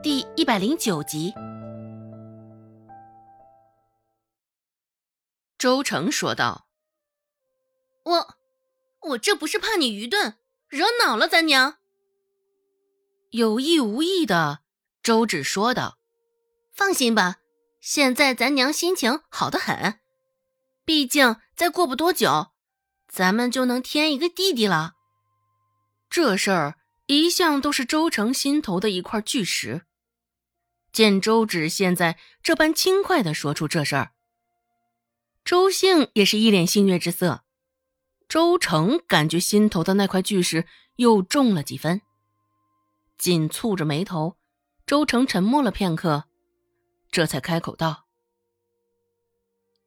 [0.00, 1.34] 第一百零九集。
[5.58, 6.68] 周成说道
[8.06, 8.34] ：“我，
[9.08, 10.36] 我这不是怕你愚钝，
[10.68, 11.78] 惹恼了咱娘。”
[13.30, 14.60] 有意无意的，
[15.02, 15.98] 周芷说道
[16.72, 17.38] ：“放心吧，
[17.80, 19.98] 现在咱娘心情好得很。
[20.84, 22.52] 毕竟再过不多久，
[23.08, 24.94] 咱们就能添一个弟弟了。
[26.08, 29.86] 这事儿一向都是周成心头的一块巨石。
[30.92, 34.12] 见周芷现在这般轻快的说出这事儿。”
[35.44, 37.44] 周兴也是一脸欣悦之色，
[38.28, 42.02] 周成感觉心头的那块巨石又重了几分，
[43.16, 44.36] 紧蹙着眉头。
[44.86, 46.24] 周成沉默了片刻，
[47.10, 48.06] 这才开口道：“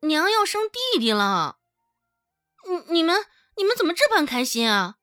[0.00, 1.58] 娘要生弟弟了，
[2.66, 3.26] 你你们
[3.58, 4.96] 你们怎么这般开心啊？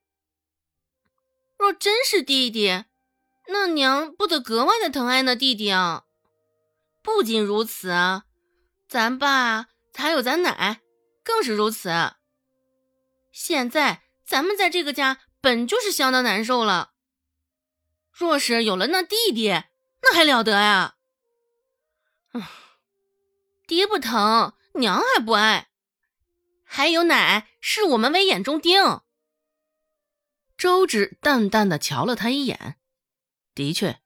[1.60, 2.86] 若真是弟弟，
[3.48, 6.06] 那娘不得格外的疼爱那弟弟啊！
[7.02, 8.24] 不仅如此啊，
[8.88, 10.82] 咱爸……”还有咱奶，
[11.24, 11.90] 更是如此。
[13.32, 16.94] 现在咱们在这个家本就是相当难受了，
[18.12, 19.50] 若是有了那弟弟，
[20.02, 20.96] 那还了得呀！
[23.66, 25.70] 爹不疼，娘还不爱，
[26.66, 29.00] 还有奶视我们为眼中钉。
[30.58, 32.78] 周芷淡淡的瞧了他一眼，
[33.56, 34.00] 的确，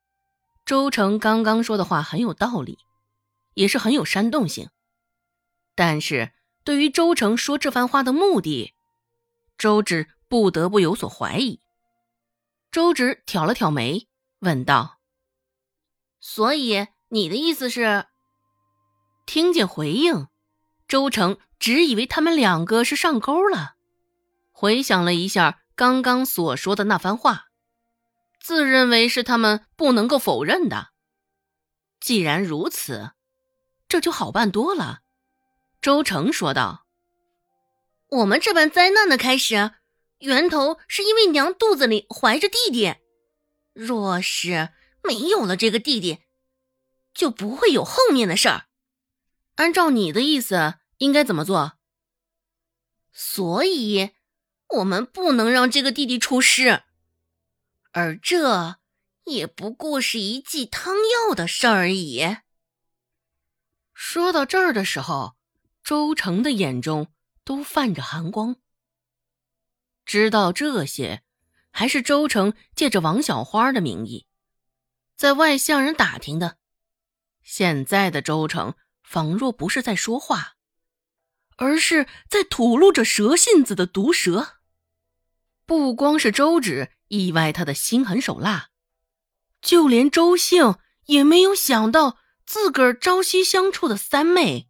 [0.66, 2.80] 周成刚刚说的话很有道理，
[3.54, 4.70] 也是很有煽动性。
[5.76, 8.74] 但是对于周成说这番话的目的，
[9.58, 11.62] 周芷不得不有所怀疑。
[12.72, 14.08] 周芷挑了挑眉，
[14.40, 15.00] 问道
[16.20, 18.08] ：“所以你的意思是？”
[19.26, 20.28] 听见回应，
[20.88, 23.76] 周成只以为他们两个是上钩了，
[24.52, 27.47] 回想了一下刚刚所说的那番话，
[28.40, 30.90] 自认为是他们不能够否认的。
[32.00, 33.12] 既然如此，
[33.88, 35.02] 这就好办多了。
[35.82, 36.86] 周成说道
[38.10, 39.72] ：“我们这般灾难的开始，
[40.20, 42.96] 源头是因为娘肚子里怀着弟弟。
[43.74, 44.70] 若是
[45.04, 46.20] 没有了这个弟弟，
[47.14, 48.66] 就不会有后面的事儿。
[49.56, 51.74] 按照你的意思，应该怎么做？
[53.12, 54.12] 所以，
[54.78, 56.84] 我们不能让这个弟弟出事。
[57.98, 58.78] 而这
[59.24, 62.38] 也不过是一剂汤药的事儿而已。”
[63.96, 65.36] 说到这儿的时候。
[65.88, 67.14] 周成的眼中
[67.46, 68.58] 都泛着寒光。
[70.04, 71.24] 知道这些，
[71.72, 74.28] 还是周成借着王小花的名义，
[75.16, 76.58] 在外向人打听的。
[77.42, 80.58] 现在的周成仿若不是在说话，
[81.56, 84.57] 而是在吐露着蛇信子的毒舌。
[85.68, 88.70] 不光是周芷意外他的心狠手辣，
[89.62, 94.70] 就连周兴也没有想到自个儿朝夕相处的三妹。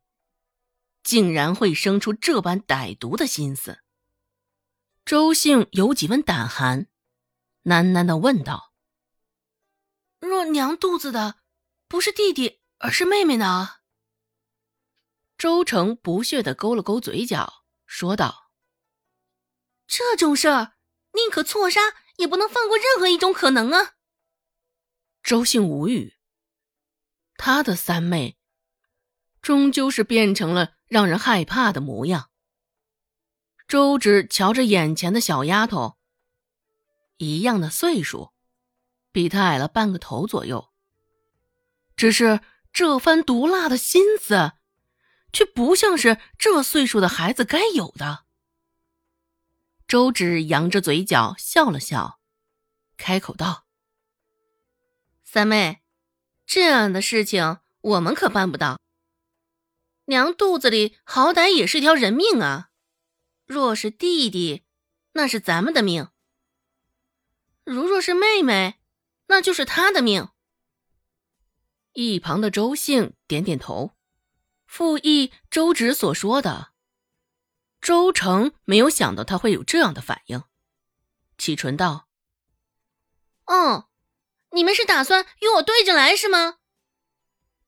[1.04, 3.80] 竟然会生出这般歹毒的心思。
[5.06, 6.88] 周兴有几分胆寒，
[7.64, 8.74] 喃喃的问道
[10.20, 11.38] ：“若娘肚子的
[11.88, 13.76] 不是弟弟，而是妹妹呢？”
[15.38, 18.52] 周成不屑的勾了勾嘴角，说道
[19.88, 20.74] ：“这种事儿，
[21.18, 21.82] 宁可错杀，
[22.16, 23.96] 也不能放过任何一种可能啊！”
[25.22, 26.14] 周兴无语，
[27.36, 28.38] 他的三妹。
[29.42, 32.30] 终究是变成了让人害怕的模样。
[33.68, 35.98] 周芷瞧着眼前的小丫头，
[37.18, 38.34] 一样的岁数，
[39.12, 40.70] 比他矮了半个头左右。
[41.96, 42.42] 只是
[42.74, 44.54] 这番毒辣的心思，
[45.32, 48.27] 却不像是这岁数的孩子该有的。
[49.88, 52.20] 周芷扬着嘴角笑了笑，
[52.98, 53.66] 开口道
[55.24, 55.82] ：“三妹，
[56.46, 58.82] 这样的事情我们可办不到。”
[60.06, 62.70] 娘肚子里好歹也是条人命啊！
[63.46, 64.64] 若是弟弟，
[65.14, 66.08] 那是咱们的命；
[67.64, 68.80] 如若是妹妹，
[69.28, 70.30] 那就是她的命。
[71.94, 73.96] 一旁的周兴点点头，
[74.66, 76.74] 附议周芷所说的。
[77.82, 80.44] 周成没有想到他会有这样的反应，
[81.38, 82.08] 启唇道
[83.46, 83.90] ：“哦，
[84.52, 86.58] 你们是打算与我对着来是吗？”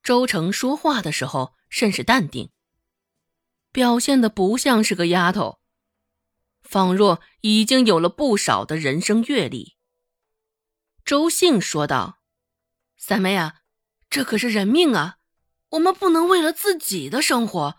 [0.03, 1.53] 周成说话的时候。
[1.71, 2.50] 甚是淡定，
[3.71, 5.59] 表现的不像是个丫头，
[6.63, 9.77] 仿若已经有了不少的人生阅历。
[11.05, 12.21] 周兴说道
[12.97, 13.62] ：“三妹啊，
[14.09, 15.17] 这可是人命啊，
[15.69, 17.78] 我们不能为了自己的生活，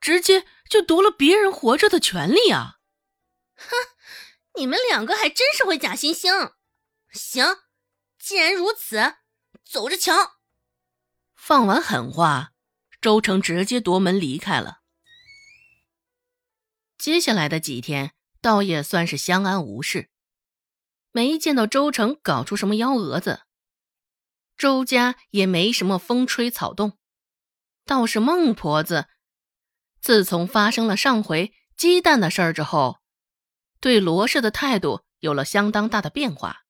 [0.00, 2.78] 直接就夺了别人活着的权利啊！”
[3.56, 3.68] 哼，
[4.56, 6.54] 你们两个还真是会假惺惺。
[7.12, 7.44] 行，
[8.18, 9.16] 既然如此，
[9.64, 10.38] 走着瞧。
[11.34, 12.52] 放完狠话，
[13.00, 14.80] 周成直接夺门离开了。
[16.96, 20.10] 接下来的几天，倒也算是相安无事，
[21.10, 23.42] 没见到周成搞出什么幺蛾子，
[24.56, 26.98] 周家也没什么风吹草动。
[27.86, 29.08] 倒是孟婆子，
[30.00, 33.00] 自从发生了上回鸡蛋的事儿之后，
[33.80, 36.64] 对罗氏的态度有了相当大的变化，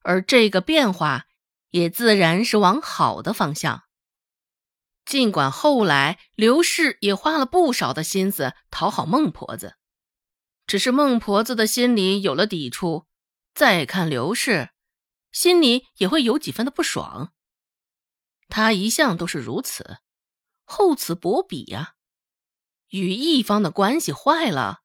[0.00, 1.26] 而这个变化
[1.70, 3.84] 也自然是往好的方向。
[5.04, 9.76] 尽管后来刘氏也花了不少的心思讨好孟婆子，
[10.66, 13.06] 只是孟婆子的心里有了抵触，
[13.54, 14.70] 再看刘氏，
[15.30, 17.34] 心里也会有几分的不爽。
[18.48, 19.98] 他一向都是如此，
[20.64, 21.96] 厚此薄彼呀。
[23.00, 24.82] 与一方的关系坏了，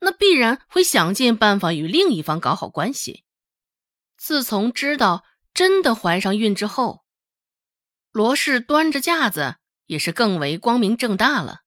[0.00, 3.22] 那必然会想尽办法与另一方搞好关系。
[4.16, 7.04] 自从知道真的怀上孕之后，
[8.10, 11.60] 罗氏端着架子也是更为光明正大了。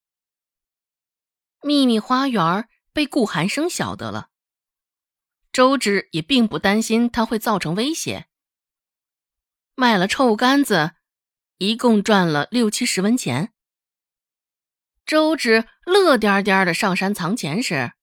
[1.61, 4.27] 秘密花园被顾寒生晓得了，
[5.53, 8.27] 周芷也并不担心他会造成威胁，
[9.73, 10.95] 卖了臭干子。
[11.59, 13.53] 一共赚了六七十文钱。
[15.07, 17.93] 周芷乐颠颠的上山藏钱时，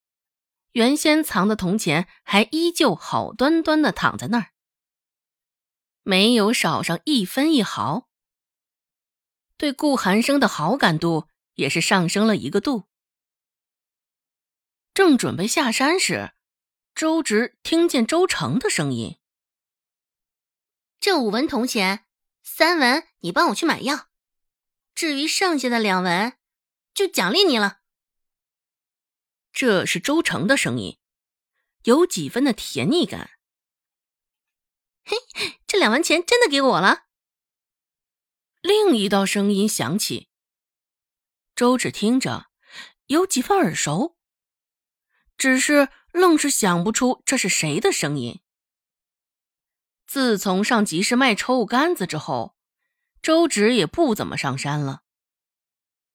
[0.72, 4.52] 原先藏的铜钱还依旧好端端的躺在那儿，
[6.02, 8.08] 没有少上一分一毫。
[9.58, 12.88] 对顾寒生的好感度也是上升了一个度。
[14.94, 16.32] 正准备下山时，
[16.94, 19.18] 周芷听见周成的声音
[20.98, 22.06] ：“这五文铜钱。”
[22.42, 24.08] 三文，你帮我去买药。
[24.94, 26.34] 至于剩下的两文，
[26.94, 27.80] 就奖励你了。
[29.52, 30.98] 这是周成的声音，
[31.82, 33.32] 有几分的甜腻感。
[35.04, 35.16] 嘿，
[35.66, 37.04] 这两文钱真的给我了。
[38.62, 40.30] 另一道声音响起，
[41.54, 42.46] 周芷听着
[43.06, 44.16] 有几分耳熟，
[45.36, 48.40] 只是愣是想不出这是谁的声音。
[50.06, 52.56] 自从上集市卖臭干子之后，
[53.20, 55.03] 周芷也不怎么上山了。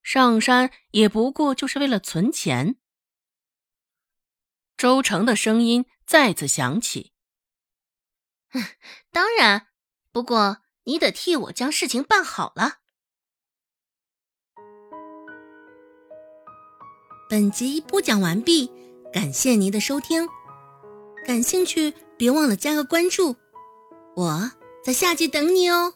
[0.02, 2.78] 上山也不过就是为了存钱。
[4.78, 7.12] 周成的声音再次响起
[9.12, 9.68] ：“当然，
[10.12, 12.80] 不过你得替我将事情办好了。”
[17.30, 18.72] 本集播讲完毕，
[19.14, 20.28] 感谢您的收听。
[21.28, 23.36] 感兴趣，别忘了加个关注。
[24.16, 24.52] 我
[24.84, 25.94] 在下集等你哦。